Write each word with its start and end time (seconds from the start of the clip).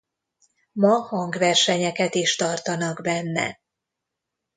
Ma 0.71 0.97
hangversenyeket 1.01 2.15
is 2.15 2.35
tartanak 2.35 3.01
benne. 3.01 3.59